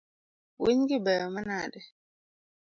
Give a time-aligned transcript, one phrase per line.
[0.61, 1.81] Winygi beyo manade?